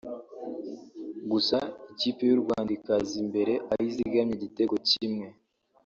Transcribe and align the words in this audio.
gusa 1.31 1.57
ikipe 1.91 2.21
y’u 2.29 2.41
Rwanda 2.43 2.71
ikaza 2.77 3.13
imbere 3.23 3.53
aho 3.71 3.81
izigamye 3.89 4.33
igitego 4.35 4.75
kimwe 4.89 5.27